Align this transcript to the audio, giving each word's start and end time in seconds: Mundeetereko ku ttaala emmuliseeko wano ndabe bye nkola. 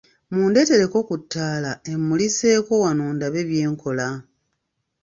Mundeetereko 0.33 0.97
ku 1.07 1.15
ttaala 1.21 1.71
emmuliseeko 1.91 2.73
wano 2.83 3.05
ndabe 3.15 3.41
bye 3.49 3.63
nkola. 3.71 4.07